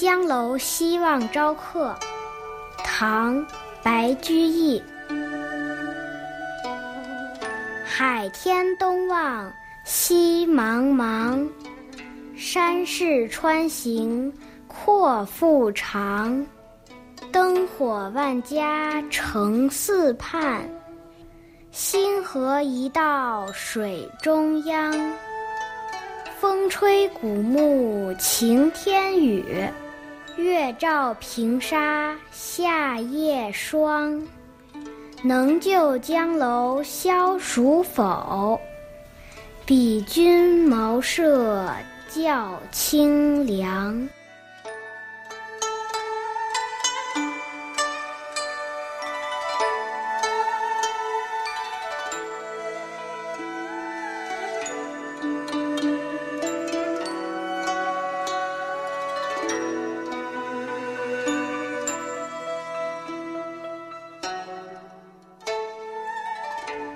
[0.00, 1.94] 江楼西望招客，
[2.82, 3.36] 唐·
[3.82, 4.82] 白居易。
[7.84, 9.52] 海天东望
[9.84, 11.46] 西茫茫，
[12.34, 14.32] 山势穿行
[14.66, 16.46] 阔腹长。
[17.30, 20.66] 灯火万家城四畔，
[21.72, 24.94] 星河一道水中央。
[26.40, 29.44] 风吹古木晴天雨，
[30.36, 34.22] 月照平沙夏夜霜。
[35.22, 38.58] 能救江楼消暑否？
[39.66, 41.70] 比君茅舍
[42.08, 44.08] 较清凉。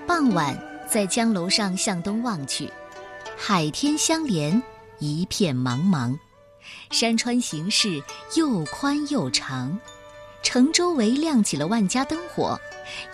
[0.06, 2.70] 傍晚，在江楼上向东望去，
[3.36, 4.62] 海天相连，
[4.98, 6.16] 一片茫茫，
[6.90, 8.02] 山川形势
[8.36, 9.78] 又宽又长，
[10.42, 12.58] 城周围亮起了万家灯火，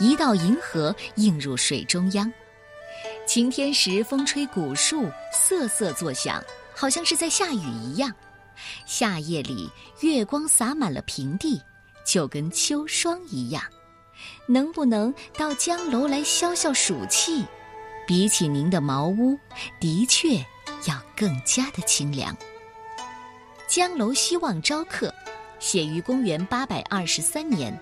[0.01, 2.31] 一道银河映入水中央。
[3.25, 6.43] 晴天时，风吹古树瑟瑟作响，
[6.75, 8.13] 好像是在下雨一样。
[8.85, 11.63] 夏夜里，月光洒满了平地，
[12.05, 13.63] 就跟秋霜一样。
[14.47, 17.45] 能不能到江楼来消消暑气？
[18.07, 19.39] 比起您的茅屋，
[19.79, 20.37] 的确
[20.87, 22.37] 要更加的清凉。
[23.69, 25.15] 江楼希望招客，
[25.61, 27.79] 写于公元八百二十三年，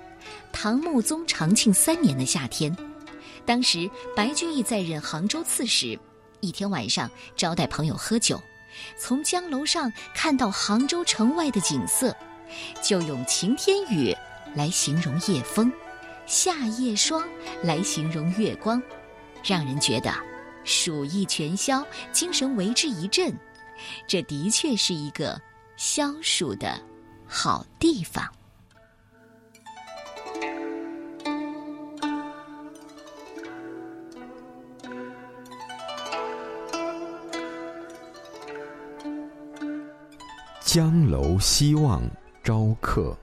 [0.53, 2.77] 唐穆宗长庆三年的夏天。
[3.47, 5.99] 当时白居易在任杭州刺史，
[6.41, 8.39] 一天晚上招待朋友喝酒，
[8.99, 12.15] 从江楼上看到杭州城外的景色，
[12.83, 14.15] 就用晴天雨
[14.55, 15.73] 来形容夜风。
[16.29, 17.27] 夏夜霜
[17.65, 18.81] 来形容月光，
[19.43, 20.13] 让人觉得
[20.63, 23.35] 暑意全消，精神为之一振。
[24.07, 25.41] 这的确是一个
[25.79, 26.79] 消暑的
[27.27, 28.31] 好地方。
[40.61, 42.03] 江楼希望
[42.45, 43.17] 招客，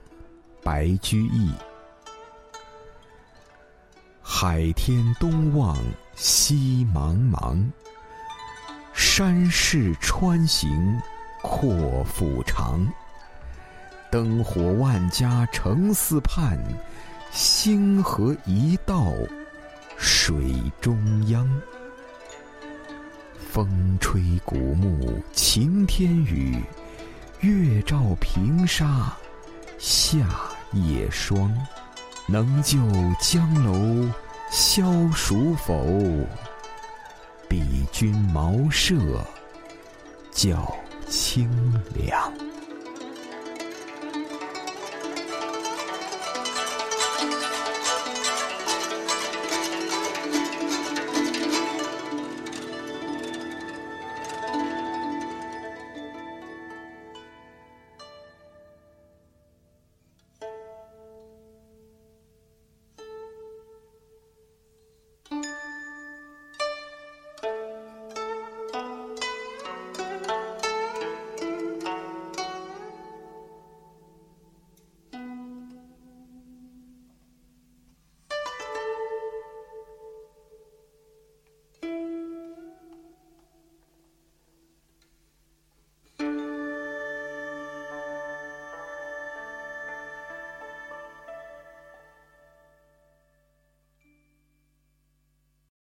[0.64, 1.52] 白居易。
[4.48, 5.76] 海天东望
[6.14, 7.60] 西茫茫，
[8.94, 11.02] 山势穿行
[11.42, 12.86] 阔腹长。
[14.08, 16.56] 灯火万家城寺畔，
[17.32, 19.12] 星河一道
[19.96, 21.60] 水中央。
[23.50, 26.62] 风吹古木晴天雨，
[27.40, 29.12] 月照平沙
[29.76, 30.24] 夏
[30.72, 31.52] 夜霜。
[32.28, 32.78] 能就
[33.20, 34.08] 江楼
[34.50, 35.84] 消暑否？
[37.48, 38.94] 比君茅舍
[40.32, 40.76] 较
[41.08, 41.48] 清
[41.94, 42.35] 凉。